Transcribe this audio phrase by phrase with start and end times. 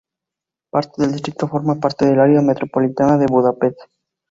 [0.71, 3.79] Parte del distrito forma parte del área metropolitana de Budapest.